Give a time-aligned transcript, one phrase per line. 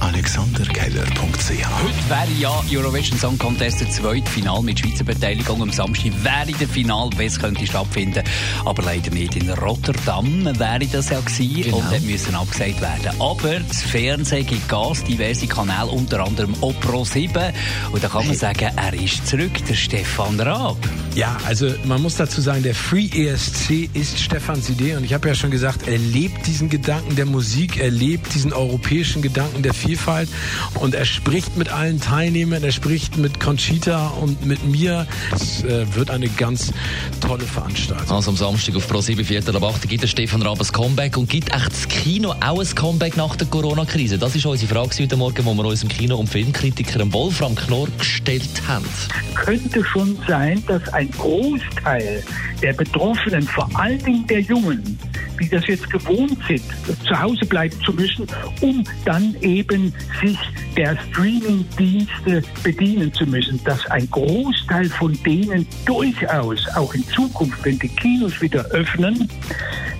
[0.00, 5.60] AlexanderKeller.ch Heute wäre ja Eurovision Song Contest der zweite Final mit Schweizer Beteiligung.
[5.62, 8.22] Am Samstag wäre der Final, es könnte stattfinden,
[8.64, 11.76] aber leider nicht in Rotterdam wäre das ja gewesen Genau.
[11.78, 13.20] und dann müssen abgesagt werden.
[13.20, 17.52] Aber das Fernsehen gibt Gas, diverse Kanäle, unter anderem auch Pro 7
[17.92, 20.78] und da kann man sagen, er ist zurück, der Stefan Raab.
[21.14, 25.28] Ja, also man muss dazu sagen, der Free ESC ist Stefans Idee und ich habe
[25.28, 29.74] ja schon gesagt, er lebt diesen Gedanken der Musik, er lebt diesen europäischen Gedanken der
[29.90, 30.28] Vielfalt
[30.74, 35.04] und er spricht mit allen Teilnehmern, er spricht mit Conchita und mit mir.
[35.34, 36.72] Es äh, wird eine ganz
[37.20, 38.16] tolle Veranstaltung.
[38.16, 41.28] Also am Samstag auf Pro7 Viertel ab 8 gibt der Stefan Raab ein Comeback und
[41.28, 44.16] gibt echt das Kino auch ein Comeback nach der Corona-Krise?
[44.16, 47.88] Das ist unsere Frage heute Morgen, die wir uns im Kino- und Filmkritiker Wolfram Knorr
[47.98, 48.86] gestellt haben.
[49.34, 52.22] könnte schon sein, dass ein Großteil
[52.62, 54.98] der Betroffenen, vor allen Dingen der Jungen,
[55.40, 56.62] die das jetzt gewohnt sind,
[57.06, 58.26] zu Hause bleiben zu müssen,
[58.60, 60.38] um dann eben sich
[60.76, 67.78] der Streaming-Dienste bedienen zu müssen, dass ein Großteil von denen durchaus auch in Zukunft, wenn
[67.78, 69.28] die Kinos wieder öffnen,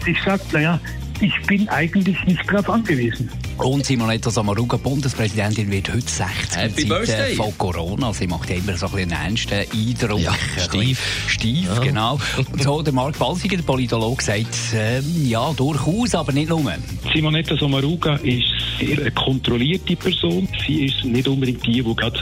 [0.04, 0.80] sich sagt, naja,
[1.20, 3.28] ich bin eigentlich nicht darauf angewiesen.
[3.62, 7.34] Und Simonetta Samaruga, Bundespräsidentin, wird heute 60 Happy Zeiten Birthday.
[7.34, 8.12] von Corona.
[8.12, 10.20] Sie macht ja immer so ein bisschen einen ernsten Eindruck.
[10.20, 11.26] Ja, steif.
[11.28, 11.78] Steif, Ja.
[11.80, 12.18] genau.
[12.36, 16.72] Und so der Mark Balsiger, der Politologe, sagt, ähm, ja, durchaus, aber nicht nur.
[17.12, 18.44] Simonetta Sommaruga ist
[18.78, 20.48] sehr eine kontrollierte Person.
[20.66, 22.20] Sie ist nicht unbedingt die, die gerade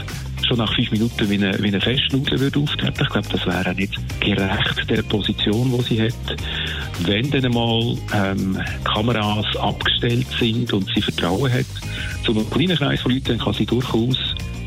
[0.49, 3.01] schon nach fünf Minuten wie eine, wie eine Festschnauze würde auftreten.
[3.01, 6.37] Ich glaube, das wäre auch nicht gerecht der Position, die sie hat.
[7.05, 11.65] Wenn dann einmal ähm, Kameras abgestellt sind und sie Vertrauen hat
[12.25, 14.17] zu einem kleinen Kreis von Leuten, dann kann sie durchaus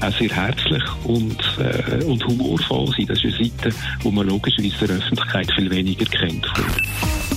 [0.00, 3.06] auch sehr herzlich und, äh, und humorvoll sein.
[3.06, 3.74] Das ist eine Seite,
[4.04, 6.46] die man logischerweise der Öffentlichkeit viel weniger kennt.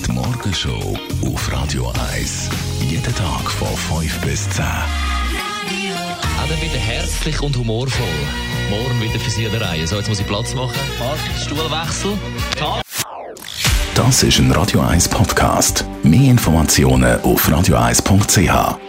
[0.06, 2.50] Die Morgenshow auf Radio 1.
[2.88, 4.64] Jeden Tag von 5 bis 10.
[6.56, 8.06] Dann wieder herzlich und humorvoll.
[8.70, 9.86] Morgen wieder für Sie an der Reihe.
[9.86, 10.74] So, jetzt muss ich Platz machen.
[10.98, 12.12] Marc, Stuhlwechsel.
[13.94, 15.84] Das ist ein Radio 1 Podcast.
[16.02, 18.85] Mehr Informationen auf radio1.ch.